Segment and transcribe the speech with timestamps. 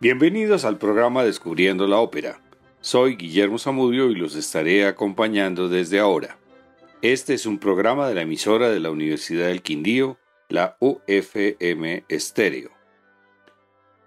[0.00, 2.40] Bienvenidos al programa Descubriendo la Ópera.
[2.80, 6.38] Soy Guillermo Zamudio y los estaré acompañando desde ahora.
[7.02, 10.16] Este es un programa de la emisora de la Universidad del Quindío,
[10.48, 12.70] la UFM Estéreo.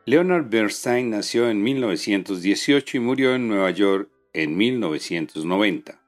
[0.05, 5.99] Leonard Bernstein nació en 1918 y murió en Nueva York en 1990.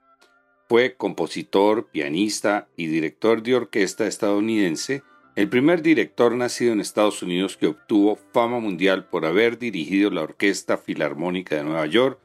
[0.70, 5.04] Fue compositor, pianista y director de orquesta estadounidense
[5.35, 10.21] el primer director nacido en Estados Unidos que obtuvo fama mundial por haber dirigido la
[10.21, 12.19] Orquesta Filarmónica de Nueva York,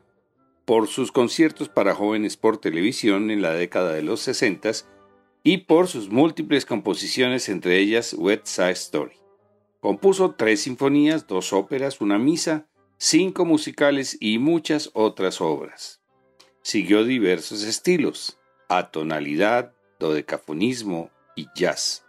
[0.66, 4.72] por sus conciertos para jóvenes por televisión en la década de los 60
[5.42, 9.16] y por sus múltiples composiciones, entre ellas West Side Story.
[9.80, 12.66] Compuso tres sinfonías, dos óperas, una misa,
[12.98, 16.02] cinco musicales y muchas otras obras.
[16.60, 22.04] Siguió diversos estilos, atonalidad, dodecafonismo y jazz.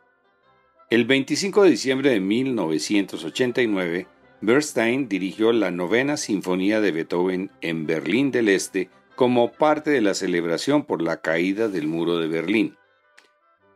[0.90, 4.08] El 25 de diciembre de 1989,
[4.42, 10.16] Bernstein dirigió la novena sinfonía de Beethoven en Berlín del Este como parte de la
[10.16, 12.76] celebración por la caída del muro de Berlín.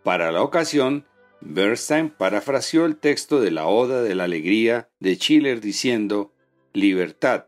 [0.01, 1.05] Para la ocasión,
[1.39, 6.33] Bernstein parafraseó el texto de la Oda de la Alegría de Schiller diciendo
[6.73, 7.45] Libertad,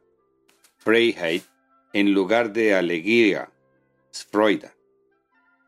[0.78, 1.42] Freiheit,
[1.92, 3.50] en lugar de alegría,
[4.12, 4.75] Freude.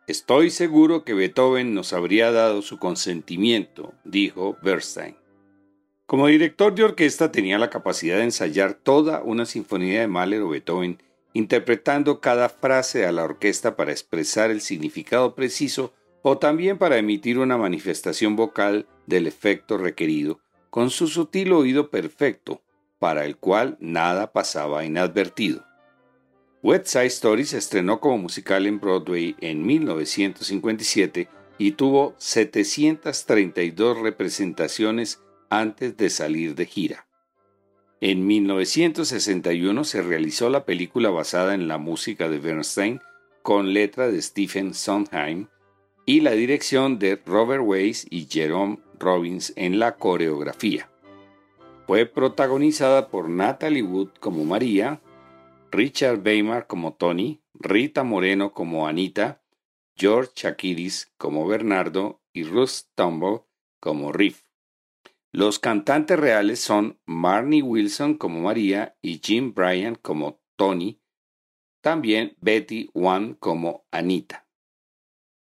[0.08, 5.18] Estoy seguro que Beethoven nos habría dado su consentimiento, dijo Bernstein.
[6.06, 10.48] Como director de orquesta tenía la capacidad de ensayar toda una sinfonía de Mahler o
[10.48, 16.98] Beethoven, interpretando cada frase a la orquesta para expresar el significado preciso o también para
[16.98, 22.62] emitir una manifestación vocal del efecto requerido, con su sutil oído perfecto,
[22.98, 25.67] para el cual nada pasaba inadvertido.
[26.64, 31.28] West Side Story se estrenó como musical en Broadway en 1957
[31.60, 37.08] y tuvo 732 representaciones antes de salir de gira.
[38.02, 43.02] En 1961 se realizó la película basada en la música de Bernstein
[43.42, 45.48] con letra de Stephen Sondheim
[46.06, 50.90] y la dirección de Robert Weiss y Jerome Robbins en la coreografía.
[51.86, 55.02] Fue protagonizada por Natalie Wood como María,
[55.72, 59.44] Richard Weimar como Tony, Rita Moreno como Anita,
[59.96, 63.42] George Chakiris como Bernardo y Ruth Tumble
[63.80, 64.44] como Riff.
[65.32, 71.02] Los cantantes reales son Marnie Wilson como María y Jim Bryan como Tony,
[71.82, 74.48] también Betty Wan como Anita.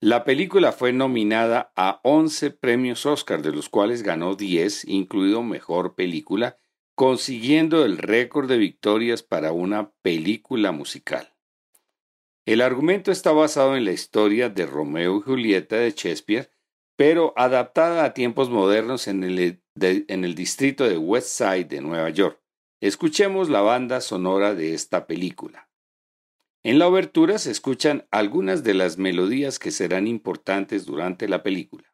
[0.02, 5.96] La película fue nominada a 11 premios Oscar, de los cuales ganó 10, incluido Mejor
[5.96, 6.60] Película,
[6.96, 11.34] consiguiendo el récord de victorias para una película musical.
[12.46, 16.52] El argumento está basado en la historia de Romeo y Julieta de Shakespeare,
[16.96, 22.10] pero adaptada a tiempos modernos en el, en el distrito de West Side de Nueva
[22.12, 22.40] York.
[22.82, 25.70] Escuchemos la banda sonora de esta película.
[26.64, 31.94] En la obertura se escuchan algunas de las melodías que serán importantes durante la película.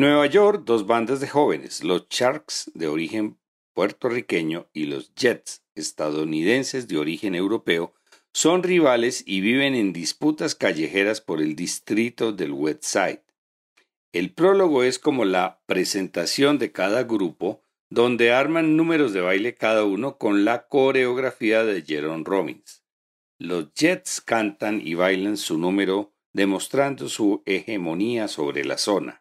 [0.00, 3.38] Nueva York, dos bandas de jóvenes, los Sharks de origen
[3.74, 7.92] puertorriqueño y los Jets estadounidenses de origen europeo,
[8.32, 13.22] son rivales y viven en disputas callejeras por el distrito del West Side.
[14.12, 19.84] El prólogo es como la presentación de cada grupo, donde arman números de baile cada
[19.84, 22.82] uno con la coreografía de Jerome Robbins.
[23.38, 29.19] Los Jets cantan y bailan su número demostrando su hegemonía sobre la zona.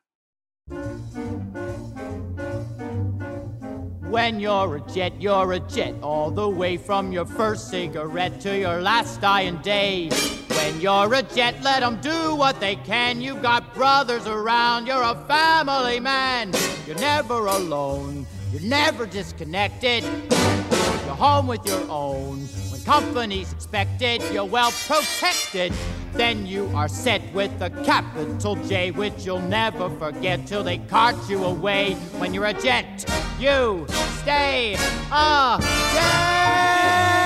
[4.09, 8.57] When you're a jet, you're a jet, all the way from your first cigarette to
[8.57, 10.09] your last dying day.
[10.47, 13.21] When you're a jet, let them do what they can.
[13.21, 16.53] You've got brothers around, you're a family man.
[16.87, 20.03] You're never alone, you're never disconnected.
[20.03, 22.47] You're home with your own.
[22.85, 25.73] Company's expected, you're well protected.
[26.13, 31.15] Then you are set with a capital J, which you'll never forget till they cart
[31.29, 31.93] you away.
[32.17, 33.05] When you're a jet,
[33.39, 33.85] you
[34.21, 34.75] stay
[35.11, 35.57] a
[35.93, 37.18] jet.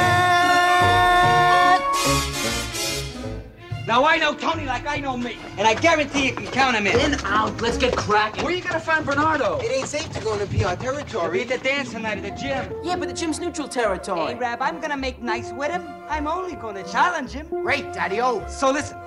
[3.86, 6.88] Now I know Tony like I know me, and I guarantee you can count him
[6.88, 6.98] in.
[7.00, 8.46] In, out, let's get cracking.
[8.46, 9.60] Where you gonna find Bernardo?
[9.60, 11.42] It ain't safe to go into our We're territory.
[11.42, 12.74] at the dance tonight at the gym.
[12.82, 14.34] Yeah, but the gym's neutral territory.
[14.34, 15.86] Hey, Rab, I'm gonna make nice with him.
[16.08, 17.48] I'm only gonna challenge him.
[17.50, 18.48] Great, Daddy-O.
[18.48, 18.98] So listen,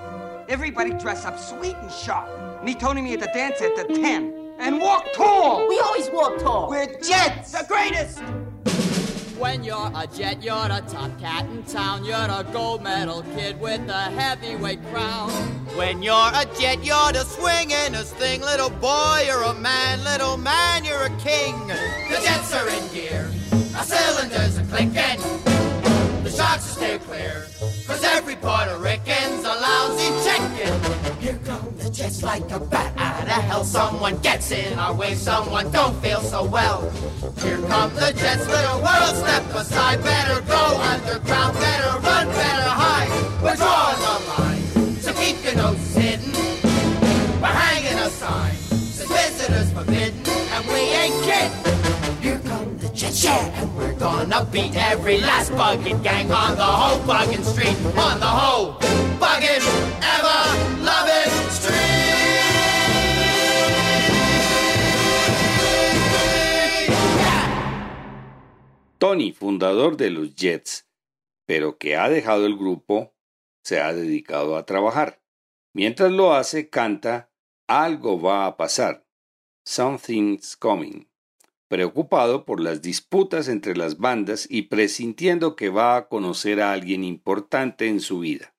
[0.47, 2.29] everybody dress up sweet and sharp.
[2.63, 4.53] Meet Tony me at the dance at the 10.
[4.59, 5.67] And walk tall.
[5.67, 6.69] We always walk tall.
[6.69, 7.51] We're jets.
[7.51, 8.21] the greatest.
[9.39, 12.03] When you're a jet, you're a top cat in town.
[12.03, 15.29] You're a gold medal kid with a heavyweight crown.
[15.75, 18.41] When you're a jet, you're the swingin'est thing.
[18.41, 20.03] Little boy, you're a man.
[20.03, 21.55] Little man, you're a king.
[21.67, 23.29] The jets are in gear.
[23.75, 25.21] Our cylinders are clicking.
[26.23, 27.45] The sharks will stay clear.
[27.85, 31.21] Cause every Puerto Rican's a lousy chicken.
[31.21, 32.96] Here come the jets like a bat
[33.29, 33.63] of hell.
[33.63, 36.89] Someone gets in our way, someone don't feel so well.
[37.41, 40.03] Here come the jets, little world, step aside.
[40.03, 43.09] Better go underground, better run, better hide.
[43.43, 46.31] We're drawing the line, so keep your noses hidden.
[47.41, 50.21] We're hanging a sign, says visitors forbidden,
[50.53, 52.21] and we ain't kidding.
[52.21, 56.63] Here come the jets, yeah, and we're gonna beat every last bugging gang on the
[56.63, 58.73] whole bugging street, on the whole
[59.19, 59.63] bugging,
[60.01, 60.76] ever
[68.97, 70.87] Tony, fundador de los Jets,
[71.45, 73.13] pero que ha dejado el grupo,
[73.63, 75.21] se ha dedicado a trabajar.
[75.73, 77.31] Mientras lo hace, canta
[77.67, 79.05] Algo va a pasar,
[79.65, 81.07] Something's Coming,
[81.67, 87.03] preocupado por las disputas entre las bandas y presintiendo que va a conocer a alguien
[87.03, 88.55] importante en su vida.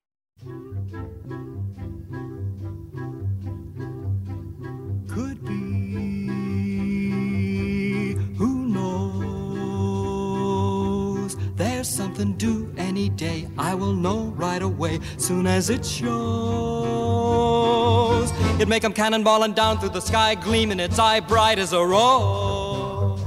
[11.58, 13.48] There's something due any day.
[13.58, 16.08] I will know right away, soon as it shows.
[18.54, 23.20] It'd make 'em cannonballing down through the sky, gleaming its eye bright as a rose.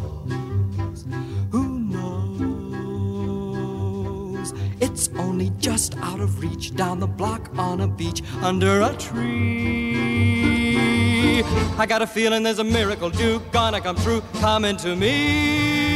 [1.51, 3.33] Who knows?
[4.79, 10.31] It's only just out of reach, down the block on a beach, under a tree.
[11.77, 15.90] I got a feeling there's a miracle due, gonna come true, coming to me.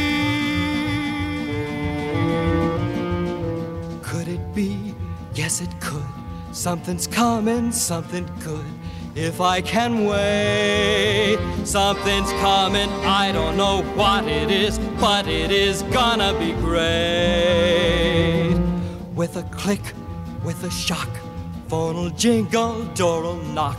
[4.56, 4.94] Be?
[5.34, 6.02] Yes, it could.
[6.50, 8.64] Something's coming, something good.
[9.14, 12.88] If I can wait, something's coming.
[13.04, 16.86] I don't know what it is, but it is gonna be great.
[19.14, 19.92] With a click,
[20.42, 21.10] with a shock,
[21.68, 23.78] phone'll jingle, door'll knock.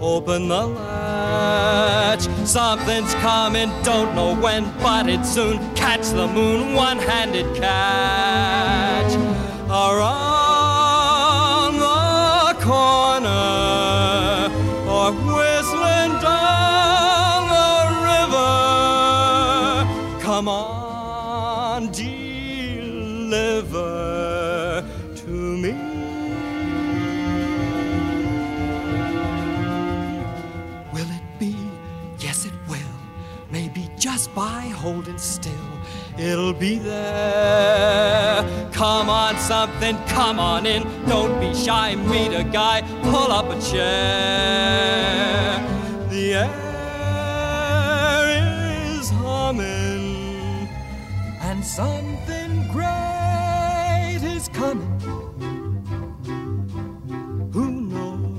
[0.00, 2.28] Open the latch.
[2.44, 5.58] Something's coming, don't know when, but it's soon.
[5.74, 8.87] Catch the moon, one handed catch.
[9.70, 11.28] Around
[11.78, 14.48] the corner,
[14.88, 17.76] or whistling down the
[18.08, 18.54] river.
[20.22, 22.16] Come on, deliver
[25.16, 25.74] to me.
[30.94, 31.54] Will it be?
[32.18, 32.78] Yes, it will.
[33.50, 35.52] Maybe just by holding still,
[36.16, 38.27] it'll be there.
[38.78, 40.84] Come on, something, come on in.
[41.08, 45.58] Don't be shy, meet a guy, pull up a chair.
[46.08, 46.48] The air
[48.94, 50.68] is humming,
[51.40, 55.00] and something great is coming.
[57.52, 58.38] Who knows?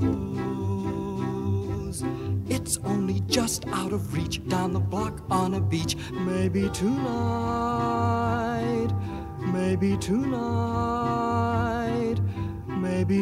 [2.47, 5.97] It's only just out of reach, down the block on a beach.
[6.13, 7.27] Maybe tonight,
[9.51, 9.97] maybe
[12.67, 13.19] maybe.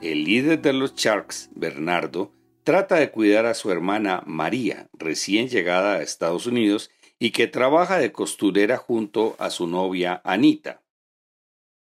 [0.00, 2.32] El líder de los Sharks, Bernardo,
[2.64, 7.98] trata de cuidar a su hermana María, recién llegada a Estados Unidos y que trabaja
[7.98, 10.82] de costurera junto a su novia Anita.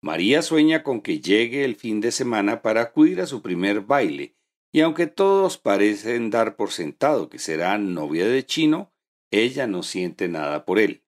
[0.03, 4.35] María sueña con que llegue el fin de semana para acudir a su primer baile,
[4.71, 8.93] y aunque todos parecen dar por sentado que será novia de Chino,
[9.31, 11.01] ella no siente nada por él.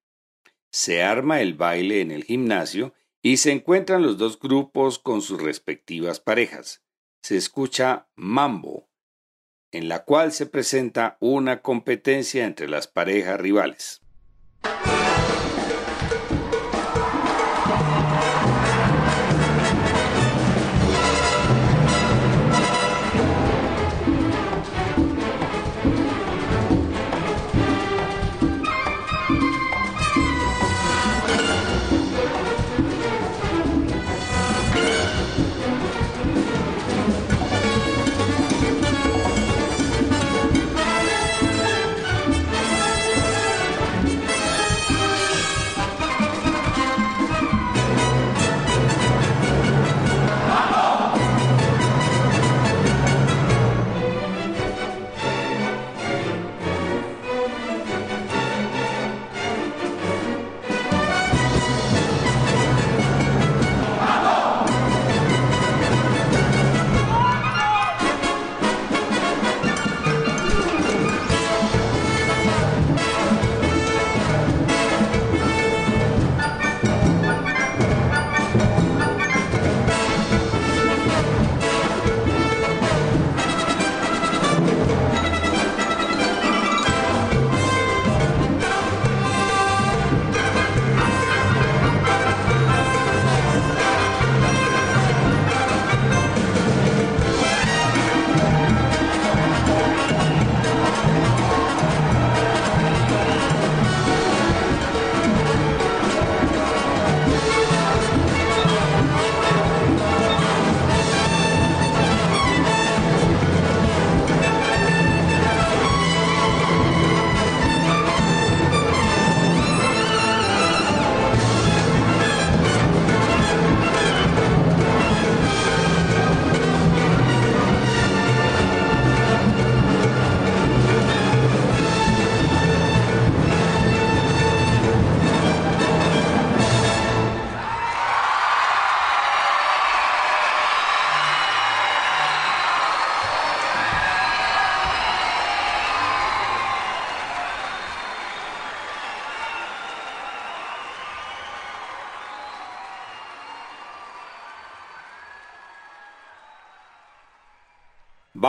[0.72, 5.40] Se arma el baile en el gimnasio y se encuentran los dos grupos con sus
[5.40, 6.82] respectivas parejas
[7.26, 8.88] se escucha Mambo,
[9.72, 14.02] en la cual se presenta una competencia entre las parejas rivales.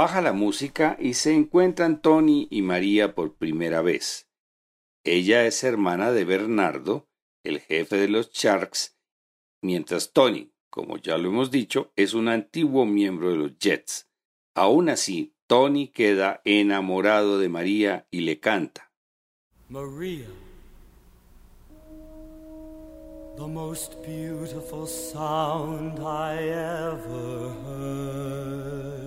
[0.06, 4.28] Baja la música y se encuentran Tony y María por primera vez.
[5.02, 7.08] Ella es hermana de Bernardo,
[7.42, 8.96] el jefe de los Sharks,
[9.62, 14.08] mientras Tony, como ya lo hemos dicho, es un antiguo miembro de los Jets.
[14.54, 18.92] Aún así, Tony queda enamorado de María y le canta.
[19.68, 20.28] María.
[23.36, 29.05] The most beautiful sound I ever heard.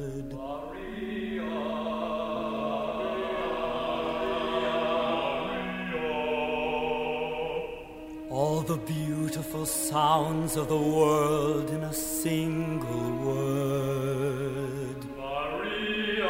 [8.31, 14.97] All the beautiful sounds of the world in a single word.
[15.17, 16.29] Maria,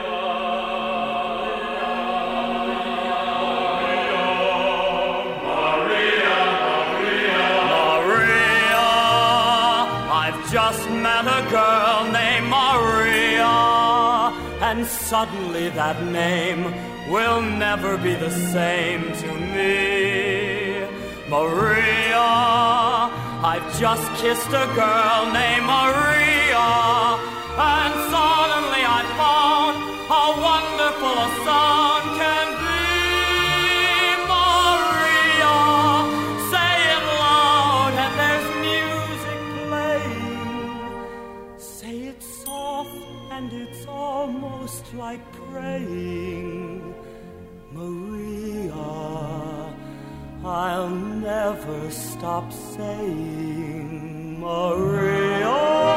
[1.34, 1.84] Maria,
[5.44, 7.52] Maria, Maria.
[7.76, 8.88] Maria,
[10.24, 13.58] I've just met a girl named Maria,
[14.62, 16.64] and suddenly that name
[17.12, 20.29] will never be the same to me.
[21.30, 22.30] Maria,
[23.52, 26.70] I've just kissed a girl named Maria,
[27.78, 29.76] and suddenly I found
[30.10, 32.90] how wonderful a sound can be.
[34.34, 35.58] Maria,
[36.50, 40.98] say it loud, and there's music playing.
[41.60, 42.98] Say it soft,
[43.30, 46.29] and it's almost like praying.
[50.50, 55.89] I'll never stop saying Maria.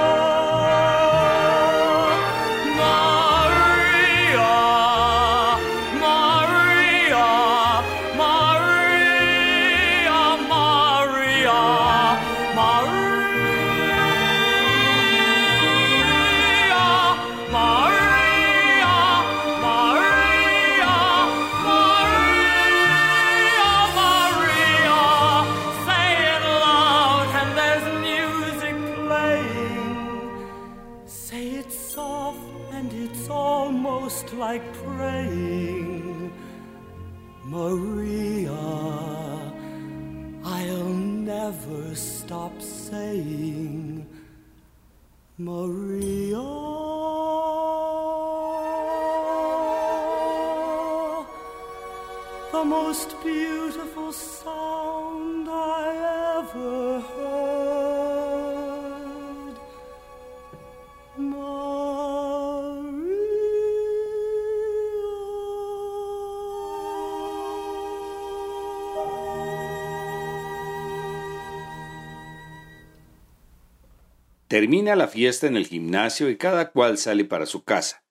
[74.52, 78.04] Termina la fiesta en el gimnasio y cada cual sale para su casa.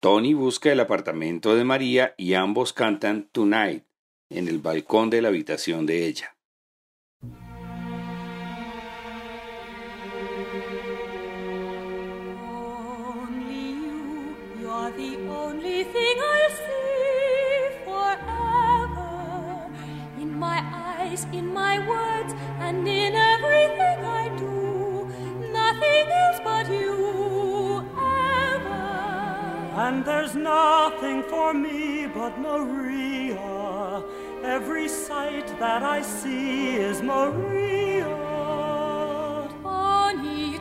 [0.00, 3.84] Tony busca el apartamento de María y ambos cantan Tonight
[4.28, 6.36] en el balcón de la habitación de ella.
[21.32, 24.53] in my words and in everything I do.
[25.94, 27.84] Nothing else but you
[28.54, 28.82] ever.
[29.84, 34.02] And there's nothing for me but Maria.
[34.42, 38.04] Every sight that I see is Maria.
[39.62, 40.58] Tawny.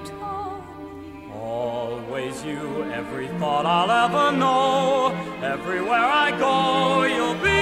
[1.33, 5.11] Always you, every thought I'll ever know.
[5.41, 7.52] Everywhere I go, you'll be.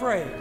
[0.00, 0.33] When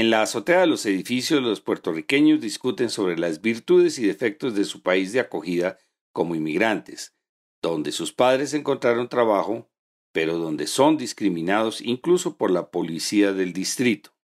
[0.00, 4.64] En la azotea de los edificios, los puertorriqueños discuten sobre las virtudes y defectos de
[4.64, 5.76] su país de acogida
[6.14, 7.14] como inmigrantes,
[7.60, 9.70] donde sus padres encontraron trabajo,
[10.10, 14.14] pero donde son discriminados incluso por la policía del distrito.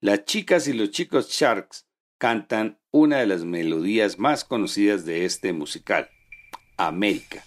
[0.00, 5.52] Las chicas y los chicos Sharks cantan una de las melodías más conocidas de este
[5.52, 6.08] musical,
[6.76, 7.44] América.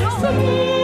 [0.00, 0.77] 要送你。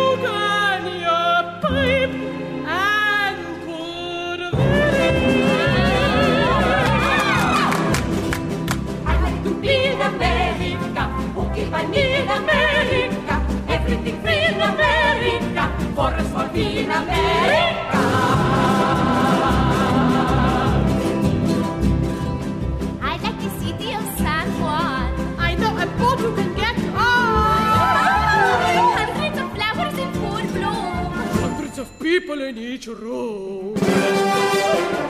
[32.44, 33.74] Ніде нічого.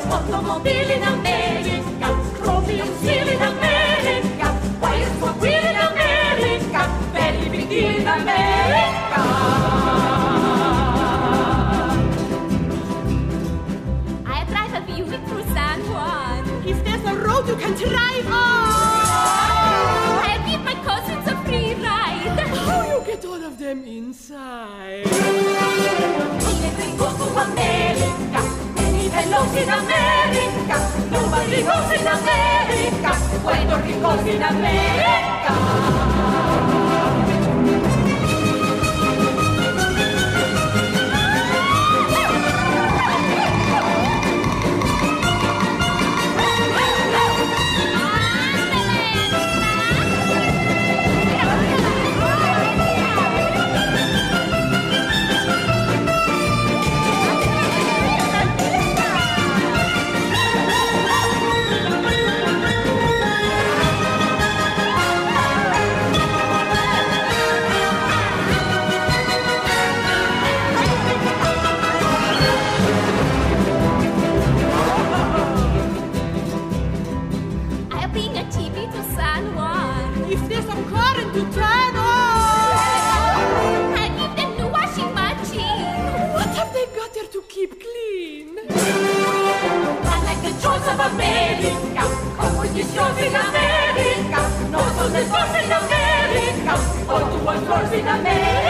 [0.02, 5.74] З автомобілів Америка, кров'ю сили Америка, поїзд побили
[14.26, 14.46] I
[16.84, 18.64] there's a road you can drive on.
[20.30, 22.38] I give my cousins a free ride.
[22.66, 25.43] How you get all of them inside?
[27.24, 28.40] to America.
[28.76, 30.76] Any fellows in America.
[31.10, 33.10] Nobody goes in America.
[33.42, 36.04] Puerto Rico in America.
[98.04, 98.63] vida bem.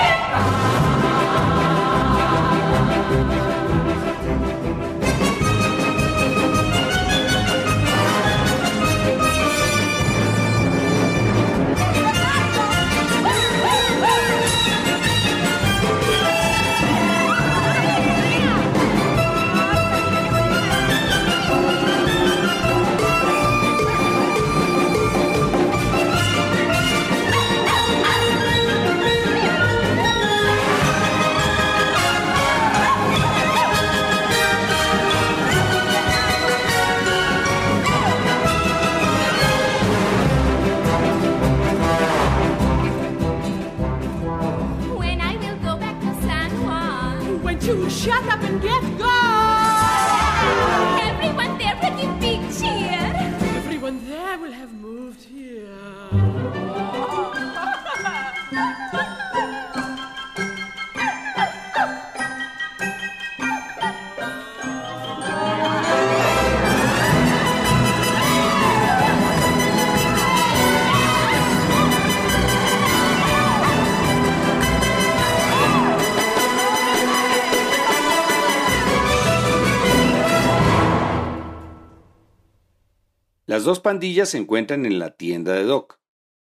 [83.55, 86.01] Las dos pandillas se encuentran en la tienda de Doc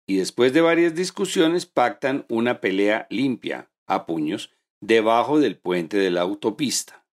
[0.06, 6.10] y después de varias discusiones pactan una pelea limpia, a puños, debajo del puente de
[6.10, 7.06] la autopista.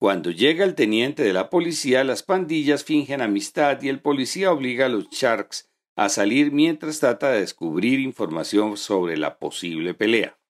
[0.00, 4.86] Cuando llega el teniente de la policía, las pandillas fingen amistad y el policía obliga
[4.86, 10.40] a los Sharks a salir mientras trata de descubrir información sobre la posible pelea.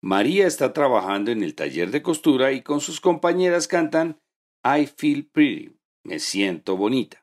[0.00, 4.20] María está trabajando en el taller de costura y con sus compañeras cantan
[4.62, 5.75] I Feel Pretty,
[6.06, 7.18] me siento bonita.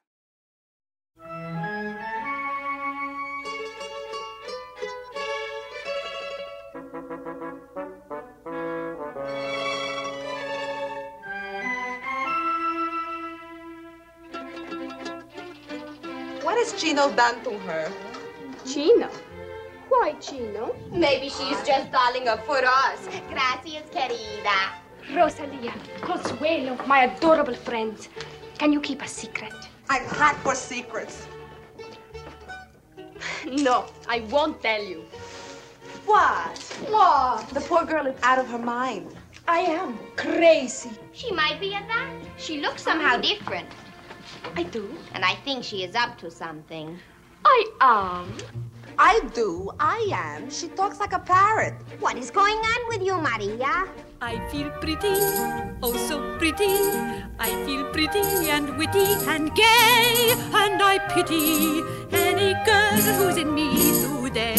[16.43, 17.89] What has Chino done to her?
[18.65, 19.09] Chino?
[19.87, 20.75] Why Chino?
[20.91, 23.07] Maybe she's just darling her for us.
[23.29, 24.83] Gracias, querida.
[25.15, 28.09] Rosalia, Consuelo, my adorable friends.
[28.57, 29.53] Can you keep a secret?
[29.89, 31.27] I'm hot for secrets.
[33.45, 35.03] No, I won't tell you.
[36.05, 36.57] What?
[36.89, 37.47] What?
[37.49, 39.15] The poor girl is out of her mind.
[39.47, 40.91] I am crazy.
[41.11, 42.09] She might be at that.
[42.37, 43.67] She looks somehow different.
[44.55, 44.89] I do.
[45.13, 46.97] And I think she is up to something.
[47.45, 48.33] I am.
[48.97, 49.71] I do.
[49.79, 50.49] I am.
[50.49, 51.73] She talks like a parrot.
[51.99, 53.87] What is going on with you, Maria?
[54.21, 55.15] I feel pretty,
[55.83, 56.79] oh so pretty.
[57.39, 63.67] I feel pretty and witty and gay, and I pity any girl who's in me
[64.23, 64.55] today.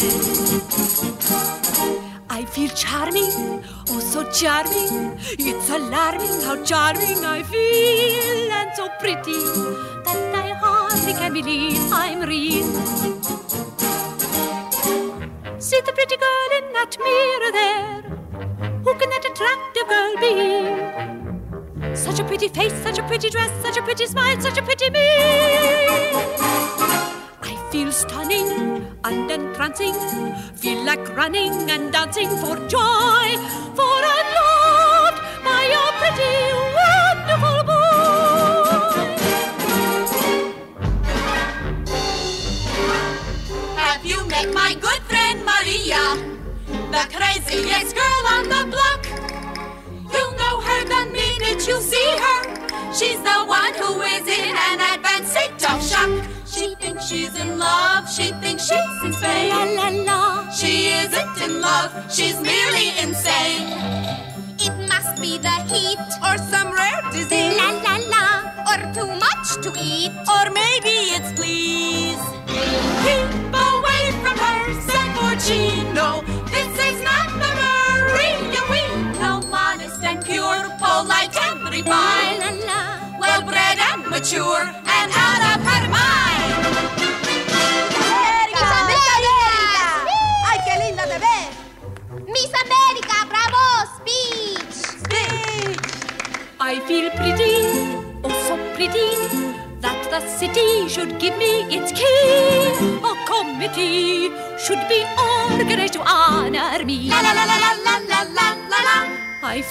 [2.29, 5.17] I feel charming, oh so charming.
[5.39, 9.39] It's alarming how charming I feel, and so pretty
[10.05, 13.14] that I hardly can believe I'm real.
[15.75, 18.01] See the pretty girl in that mirror there.
[18.85, 21.93] Who can that attractive girl be?
[21.93, 24.89] Such a pretty face, such a pretty dress, such a pretty smile, such a pretty
[24.89, 25.05] me.
[27.41, 29.95] I feel stunning and entrancing,
[30.55, 33.35] feel like running and dancing for joy,
[33.75, 34.74] for I'm loved
[62.09, 62.34] she's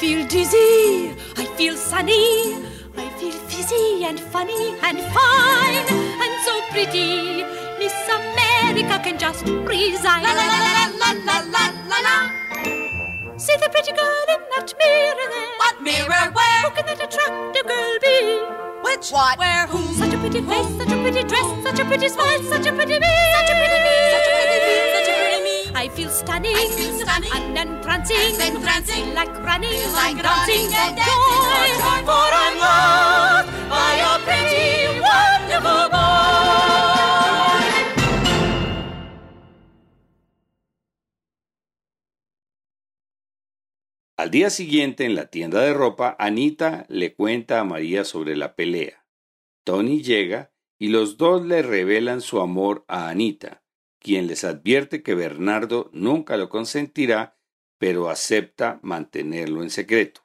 [0.04, 2.60] feel dizzy, I feel sunny,
[2.94, 5.86] I feel fizzy and funny and fine
[6.24, 7.40] and so pretty.
[7.80, 10.22] Miss America can just resign.
[10.24, 12.16] La la la la la la la la la.
[13.38, 15.52] See the pretty girl in that mirror there.
[15.62, 16.24] What mirror?
[16.36, 16.60] Where?
[16.64, 18.16] Who can that attractive girl be?
[18.84, 19.08] Which?
[19.10, 19.38] What?
[19.38, 19.66] Where?
[19.68, 19.80] Who?
[19.94, 22.98] Such a pretty face, such a pretty dress, such a pretty smile, such a pretty
[23.00, 23.14] me.
[23.38, 23.53] Such a
[26.14, 26.54] stunning.
[26.54, 27.30] I feel stunning.
[27.34, 28.16] And entrancing.
[28.40, 29.14] And entrancing.
[29.14, 29.74] Like running.
[29.92, 30.70] Like dancing.
[30.70, 31.82] running and for dancing joy.
[31.82, 32.08] for joy.
[32.08, 36.04] For I'm loved by a pretty, wonderful boy.
[44.16, 48.54] Al día siguiente, en la tienda de ropa, Anita le cuenta a María sobre la
[48.54, 49.04] pelea.
[49.64, 53.63] Tony llega y los dos le revelan su amor a Anita,
[54.04, 57.38] quien les advierte que Bernardo nunca lo consentirá,
[57.78, 60.20] pero acepta mantenerlo en secreto.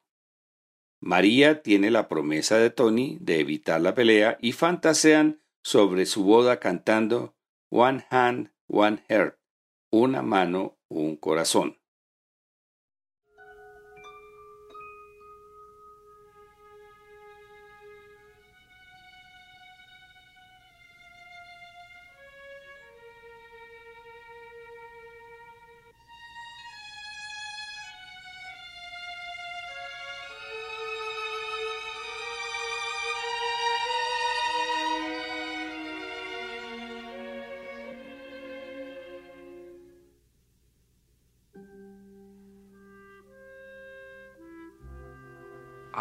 [0.99, 6.59] María tiene la promesa de Tony de evitar la pelea y fantasean sobre su boda
[6.59, 7.37] cantando
[7.69, 9.39] One Hand, One Heart,
[9.91, 11.79] una mano, un corazón.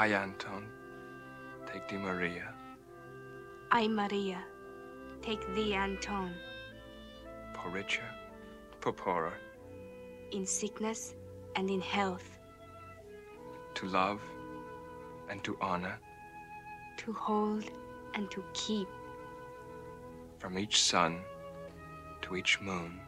[0.08, 0.66] I, Anton,
[1.70, 2.54] take thee, Maria.
[3.70, 4.42] I, Maria,
[5.20, 6.34] take thee, Anton,
[7.52, 8.08] For richer,
[8.80, 9.34] for poorer,
[10.32, 11.14] in sickness
[11.56, 12.38] and in health,
[13.74, 14.22] to love
[15.28, 15.98] and to honor,
[17.00, 17.70] to hold
[18.14, 18.88] and to keep,
[20.38, 21.20] from each sun
[22.22, 22.98] to each moon,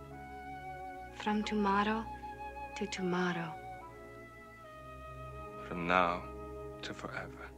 [1.15, 2.05] from tomorrow
[2.77, 3.55] to tomorrow,
[5.67, 6.23] from now
[6.83, 7.51] to forever.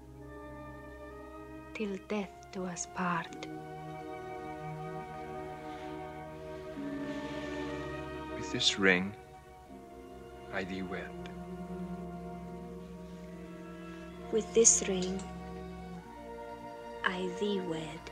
[1.75, 3.47] till death do us part.
[8.37, 9.15] With this ring,
[10.53, 11.11] I thee wed.
[14.31, 15.23] With this ring,
[17.05, 18.12] I thee wed.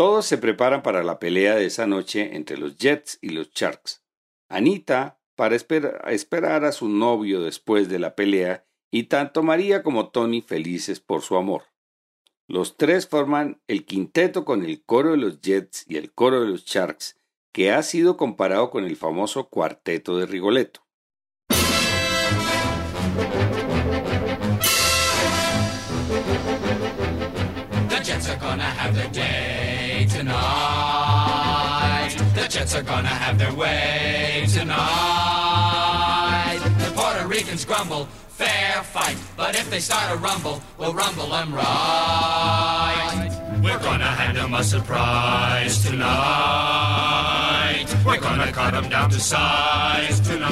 [0.00, 4.02] Todos se preparan para la pelea de esa noche entre los Jets y los Sharks.
[4.48, 10.08] Anita para esper- esperar a su novio después de la pelea y tanto María como
[10.08, 11.64] Tony felices por su amor.
[12.48, 16.48] Los tres forman el quinteto con el coro de los Jets y el coro de
[16.48, 17.20] los Sharks,
[17.52, 20.80] que ha sido comparado con el famoso cuarteto de Rigoletto.
[30.20, 32.14] Tonight.
[32.34, 34.80] The Jets are gonna have their way tonight.
[36.78, 39.16] The Puerto Ricans grumble, fair fight.
[39.36, 43.30] But if they start a rumble, we'll rumble them right.
[43.62, 46.10] We're gonna hand them a surprise tonight.
[48.04, 50.50] We're gonna cut them down to size tonight.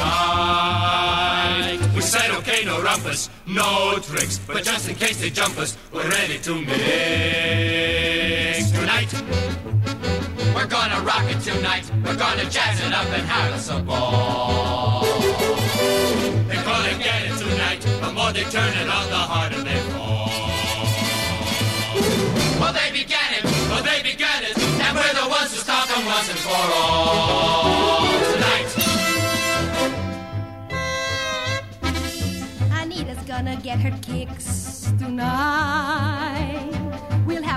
[1.94, 4.38] We said okay, no rumpus, no tricks.
[4.46, 6.78] But just in case they jump us, we're ready to mix
[8.70, 9.47] tonight.
[10.59, 11.88] We're gonna rock it tonight.
[12.04, 15.04] We're gonna jazz it up and have us a ball.
[16.48, 17.80] They're gonna get it tonight.
[17.80, 20.28] The more they turn it on, the harder they fall.
[22.59, 23.44] Well, they began it.
[23.70, 24.59] Well, they began it.
[24.59, 28.09] And we're the ones to stop them once and for all.
[28.32, 28.74] Tonight.
[32.72, 36.78] Anita's gonna get her kicks tonight.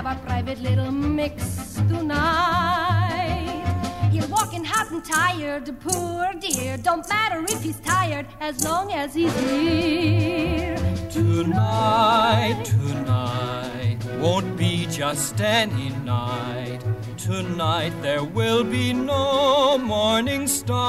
[0.04, 3.64] Have private little mix tonight.
[4.10, 6.76] He'll walk in hot and tired, poor dear.
[6.76, 10.74] Don't matter if he's tired, as long as he's near.
[11.08, 16.80] Tonight, tonight won't be just any night.
[17.16, 20.82] Tonight there will be no morning star.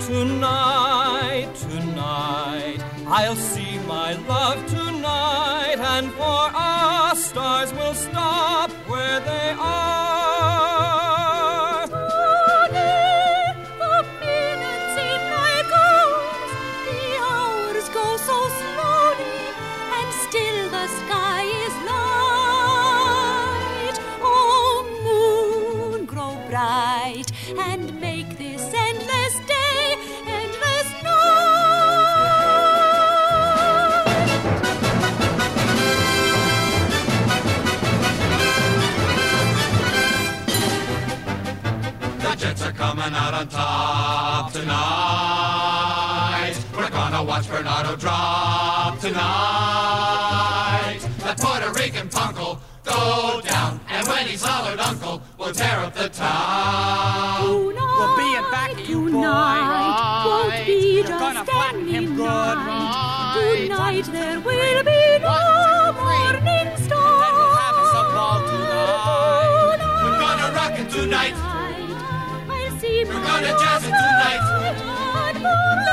[0.00, 4.79] Tonight, tonight I'll see my love tonight,
[5.96, 9.89] and for us stars will stop where they are.
[42.80, 44.74] Coming out on top tonight.
[46.74, 49.20] We're gonna watch Bernardo drop tonight.
[51.18, 56.08] That Puerto Rican punk'll go down, and when he's hollered uncle, we'll tear up the
[56.08, 57.44] town.
[57.44, 62.16] We'll be in back of you, Tonight won't be You're just gonna flatten any him
[62.16, 62.64] good, night.
[62.66, 63.60] right?
[63.68, 67.28] Tonight there will be no morning star.
[70.02, 71.59] We're gonna rock it tonight.
[73.12, 75.89] We're gonna jazz it tonight.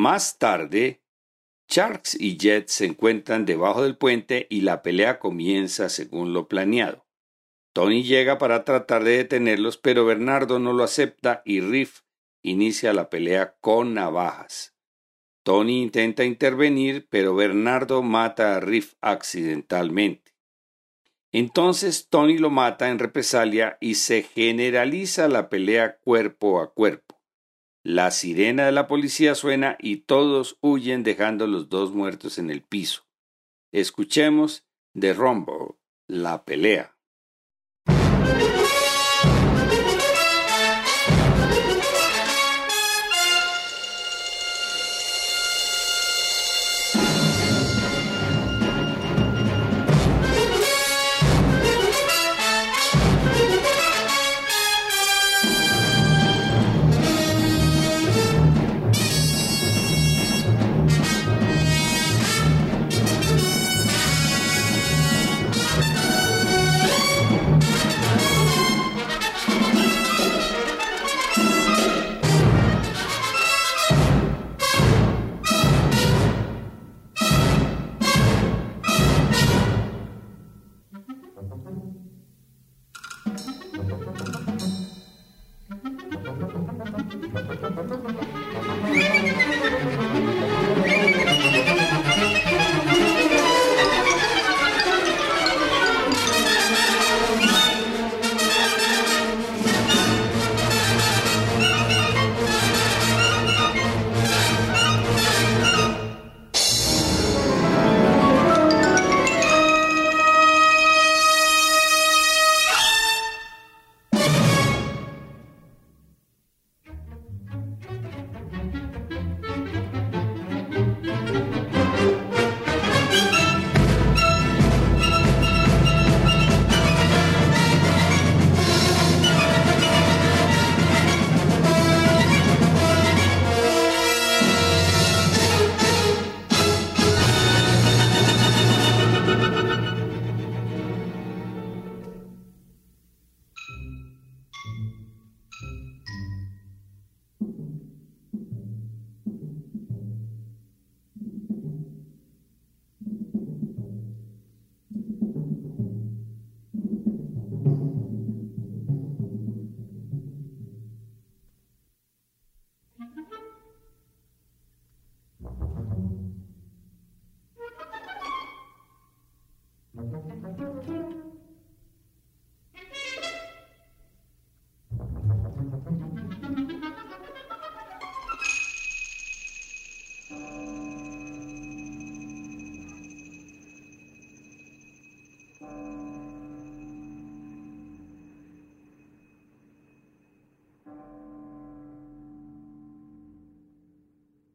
[0.00, 1.02] Más tarde,
[1.68, 7.06] Sharks y Jets se encuentran debajo del puente y la pelea comienza según lo planeado.
[7.74, 12.00] Tony llega para tratar de detenerlos, pero Bernardo no lo acepta y Riff
[12.40, 14.74] inicia la pelea con navajas.
[15.42, 20.32] Tony intenta intervenir, pero Bernardo mata a Riff accidentalmente.
[21.30, 27.09] Entonces Tony lo mata en represalia y se generaliza la pelea cuerpo a cuerpo.
[27.82, 32.62] La sirena de la policía suena y todos huyen dejando los dos muertos en el
[32.62, 33.06] piso.
[33.72, 35.76] Escuchemos de Rumble,
[36.06, 36.98] la pelea.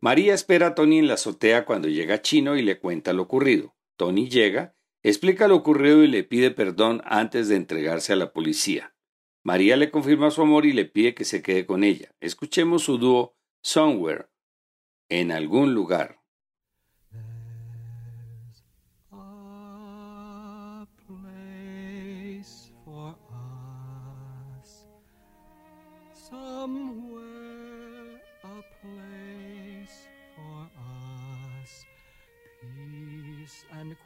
[0.06, 3.76] María espera a Tony en la azotea cuando llega Chino y le cuenta lo ocurrido.
[3.98, 8.96] Tony llega, explica lo ocurrido y le pide perdón antes de entregarse a la policía.
[9.44, 12.12] María le confirma su amor y le pide que se quede con ella.
[12.20, 14.28] Escuchemos su dúo Somewhere,
[15.10, 16.22] en algún lugar.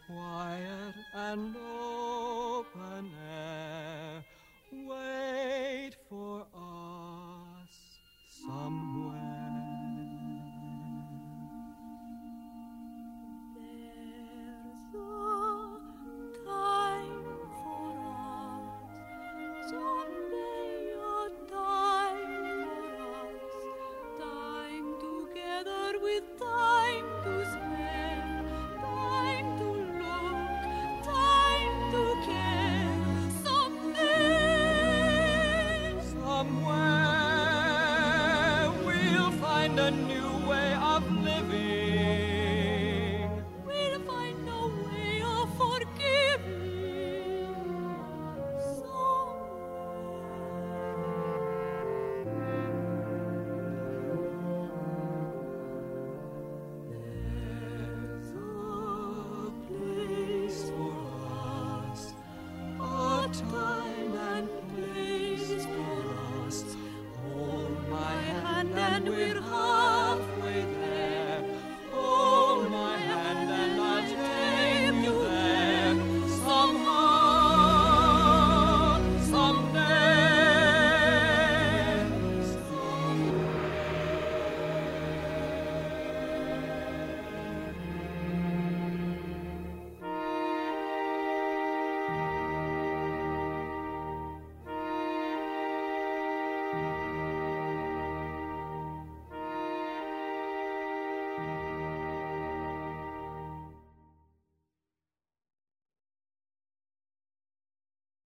[0.09, 1.98] quiet and low.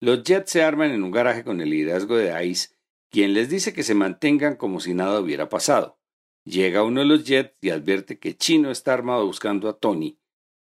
[0.04, 2.74] Los Jets se arman en un garaje con el liderazgo de Ice,
[3.10, 5.98] quien les dice que se mantengan como si nada hubiera pasado.
[6.44, 10.18] Llega uno de los Jets y advierte que Chino está armado buscando a Tony.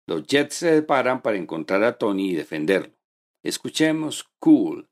[0.07, 2.93] Los Jets se separan para encontrar a Tony y defenderlo.
[3.43, 4.91] Escuchemos Cool,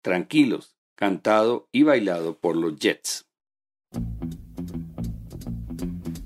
[0.00, 3.26] Tranquilos, cantado y bailado por los Jets.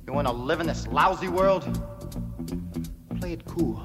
[0.07, 1.65] You want to live in this lousy world?
[3.19, 3.83] Play it cool.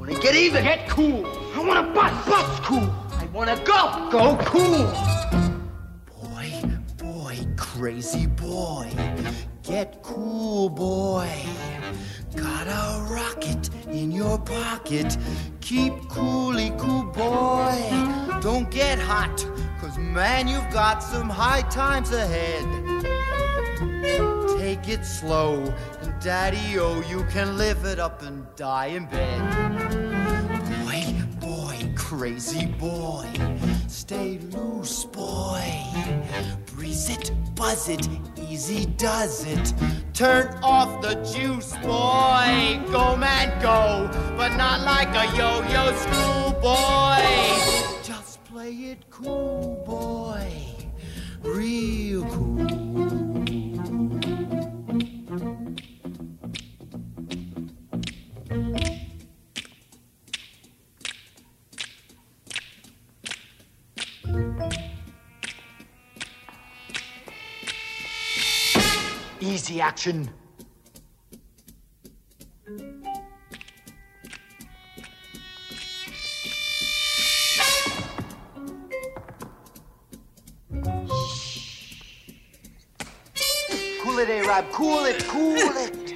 [0.00, 0.64] I want to get even.
[0.64, 1.26] Get cool.
[1.54, 2.26] I want to bust.
[2.26, 2.90] Bust cool.
[3.18, 4.08] I want to go.
[4.10, 4.86] Go cool.
[6.22, 6.50] Boy,
[6.96, 8.90] boy, crazy boy.
[9.62, 11.30] Get cool, boy.
[12.34, 15.18] Got a rocket in your pocket.
[15.60, 17.78] Keep coolly cool, boy.
[18.40, 19.46] Don't get hot,
[19.82, 22.64] cause man, you've got some high times ahead.
[24.58, 25.62] Take it slow,
[26.00, 29.69] and daddy, oh, you can live it up and die in bed.
[32.20, 33.26] Crazy boy,
[33.88, 35.64] stay loose, boy.
[36.66, 38.06] Breeze it, buzz it,
[38.36, 39.72] easy does it.
[40.12, 42.78] Turn off the juice, boy.
[42.92, 44.06] Go, man, go,
[44.36, 47.24] but not like a yo yo schoolboy.
[48.02, 50.52] Just play it cool, boy.
[51.42, 52.89] Real cool.
[69.60, 70.30] easy action.
[84.02, 84.64] Cool it, Rab.
[84.72, 86.14] Cool it, cool it.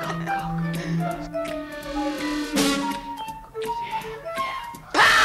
[0.00, 0.72] Come, come.
[4.94, 5.22] Pow!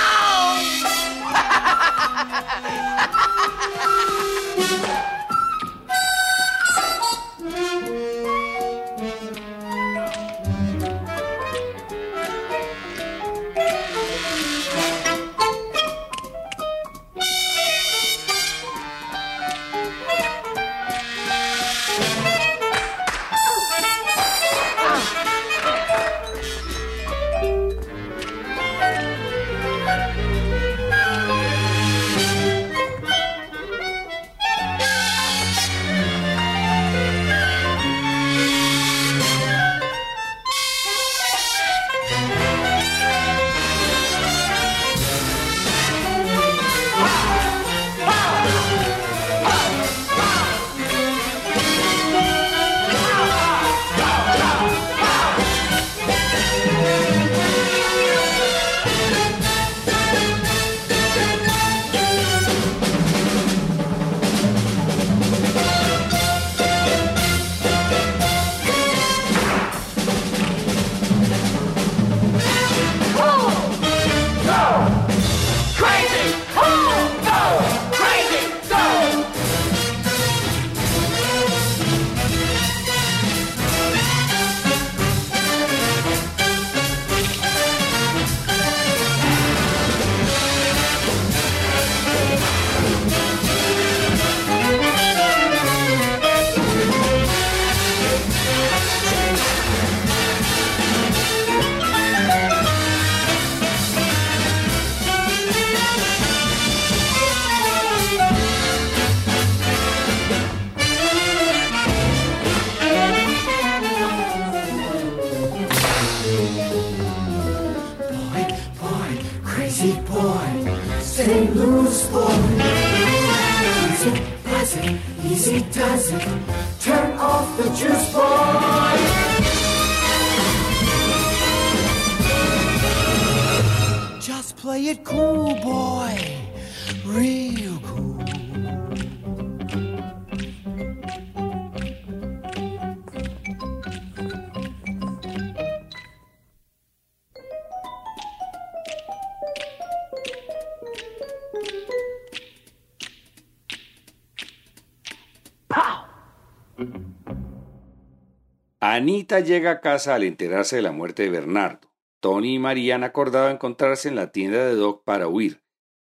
[158.98, 161.94] Anita llega a casa al enterarse de la muerte de Bernardo.
[162.20, 165.62] Tony y María han acordado encontrarse en la tienda de Doc para huir.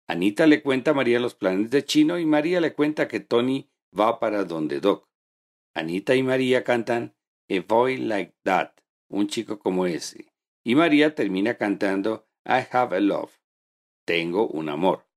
[0.06, 3.70] Anita le cuenta a María los planes de Chino y María le cuenta que Tony
[3.98, 5.08] va para donde Doc.
[5.74, 7.16] Anita y María cantan
[7.50, 8.72] A Boy Like That,
[9.08, 10.34] un chico como ese.
[10.66, 13.32] Y María termina cantando I Have a Love,
[14.04, 15.08] Tengo un amor.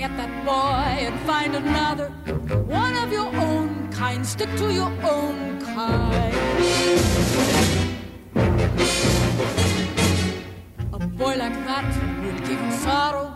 [0.00, 2.08] Forget that boy and find another.
[2.64, 4.26] One of your own kind.
[4.26, 6.34] Stick to your own kind.
[10.94, 11.84] A boy like that
[12.22, 13.28] will give you sorrow.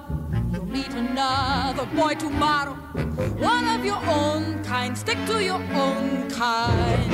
[0.55, 2.77] You'll meet another boy tomorrow.
[3.53, 4.97] One of your own kind.
[4.97, 7.13] Stick to your own kind.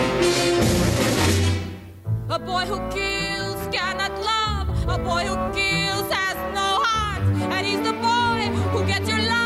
[2.31, 4.69] A boy who kills cannot love.
[4.89, 7.23] A boy who kills has no heart.
[7.53, 9.40] And he's the boy who gets your love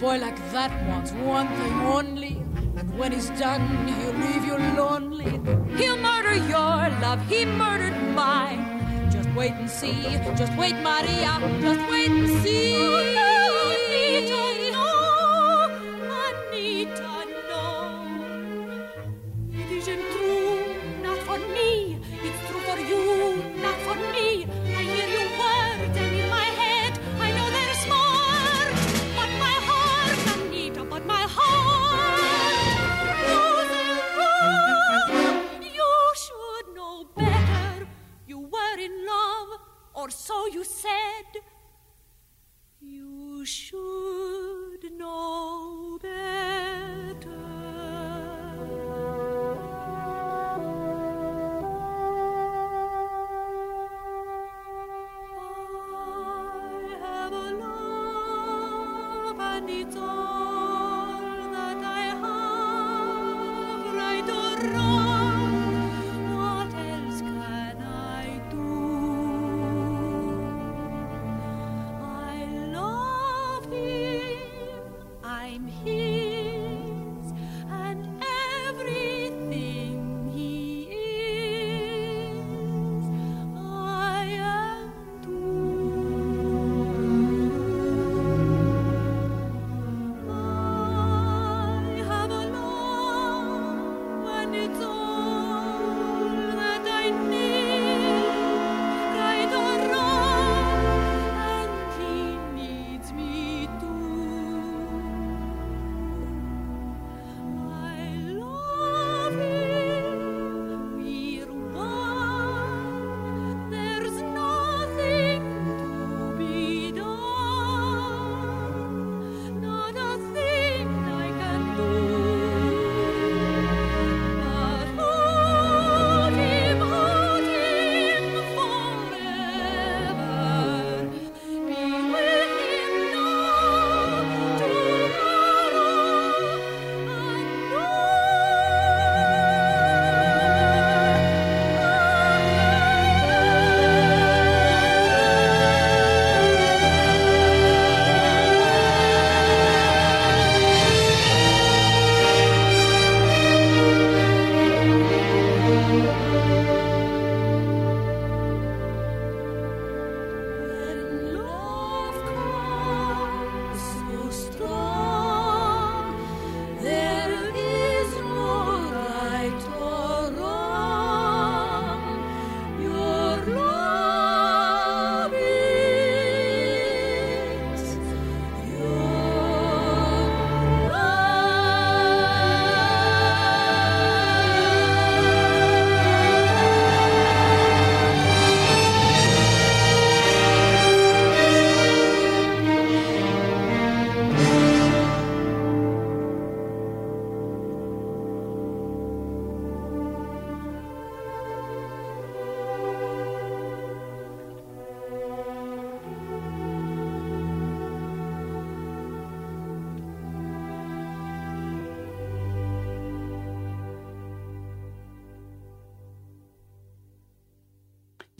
[0.00, 2.38] boy like that wants one thing only.
[2.78, 5.30] And when he's done, he'll leave you lonely.
[5.76, 9.10] He'll murder your love, he murdered mine.
[9.12, 10.02] Just wait and see.
[10.36, 11.32] Just wait, Maria.
[11.60, 13.89] Just wait and see.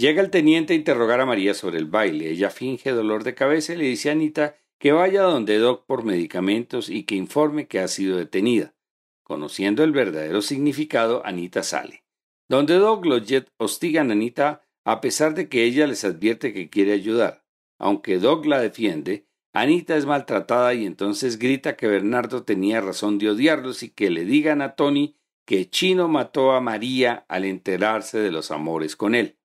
[0.01, 2.31] Llega el teniente a interrogar a María sobre el baile.
[2.31, 6.05] Ella finge dolor de cabeza y le dice a Anita que vaya donde Doc por
[6.05, 8.75] medicamentos y que informe que ha sido detenida.
[9.23, 12.03] Conociendo el verdadero significado, Anita sale.
[12.49, 16.71] Donde Doc los Jet hostigan a Anita a pesar de que ella les advierte que
[16.71, 17.45] quiere ayudar.
[17.79, 23.29] Aunque Doc la defiende, Anita es maltratada y entonces grita que Bernardo tenía razón de
[23.29, 28.31] odiarlos y que le digan a Tony que Chino mató a María al enterarse de
[28.31, 29.37] los amores con él.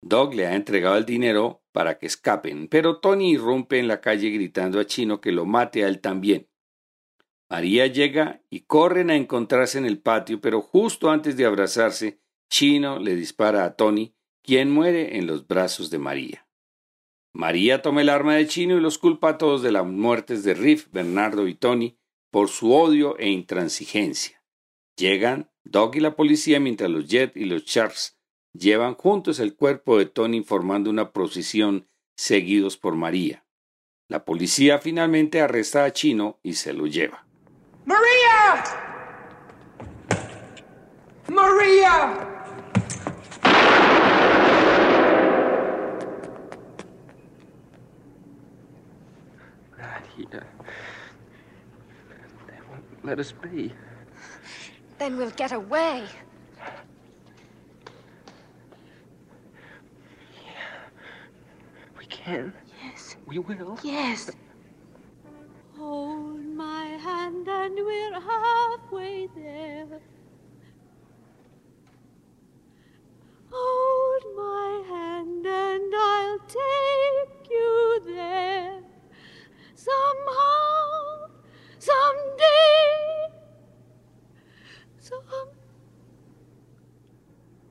[0.00, 4.30] Doug le ha entregado el dinero para que escapen, pero Tony irrumpe en la calle
[4.30, 6.48] gritando a Chino que lo mate a él también.
[7.50, 12.20] María llega y corren a encontrarse en el patio, pero justo antes de abrazarse,
[12.50, 16.48] Chino le dispara a Tony, quien muere en los brazos de María.
[17.34, 20.54] María toma el arma de Chino y los culpa a todos de las muertes de
[20.54, 21.98] Riff, Bernardo y Tony
[22.30, 24.42] por su odio e intransigencia.
[24.96, 28.17] Llegan Doug y la policía mientras los Jet y los Sharks
[28.52, 33.44] Llevan juntos el cuerpo de Tony formando una procesión seguidos por María.
[34.08, 37.26] La policía finalmente arresta a Chino y se lo lleva.
[37.84, 38.64] ¡María!
[41.28, 42.34] ¡María!
[50.16, 50.44] Here.
[52.48, 53.72] They won't let us be.
[54.98, 56.08] Then we'll get away.
[62.28, 62.52] Can.
[62.82, 63.16] Yes.
[63.26, 63.78] We will.
[63.82, 64.30] Yes.
[65.76, 70.00] Hold my hand and we're halfway there.
[73.50, 78.80] Hold my hand and I'll take you there.
[79.74, 81.28] Somehow,
[81.78, 83.28] someday,
[84.98, 85.22] some.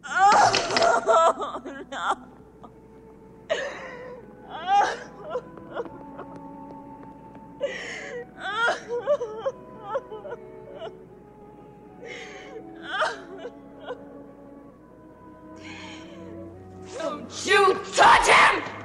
[0.10, 2.38] Oh, no.
[16.98, 18.77] Don't you touch him!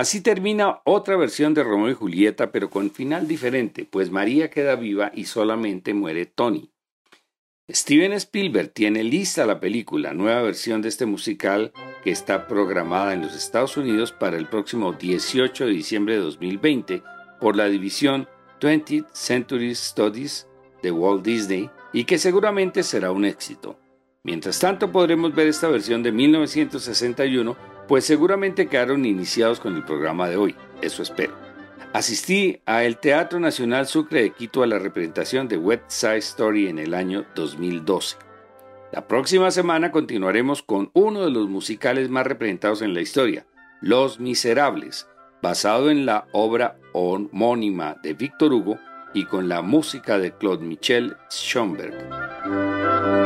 [0.00, 4.74] Así termina otra versión de Romeo y Julieta, pero con final diferente, pues María queda
[4.74, 6.72] viva y solamente muere Tony.
[7.68, 13.20] Steven Spielberg tiene lista la película, nueva versión de este musical que está programada en
[13.20, 17.02] los Estados Unidos para el próximo 18 de diciembre de 2020
[17.38, 18.26] por la división
[18.58, 20.48] 20th Century Studies
[20.82, 23.78] de Walt Disney y que seguramente será un éxito.
[24.22, 27.54] Mientras tanto podremos ver esta versión de 1961,
[27.90, 31.34] pues seguramente quedaron iniciados con el programa de hoy, eso espero.
[31.92, 36.68] Asistí a el Teatro Nacional Sucre de Quito a la representación de West Side Story
[36.68, 38.16] en el año 2012.
[38.92, 43.44] La próxima semana continuaremos con uno de los musicales más representados en la historia,
[43.80, 45.08] Los Miserables,
[45.42, 48.78] basado en la obra homónima de Víctor Hugo
[49.14, 53.19] y con la música de Claude Michel Schoenberg.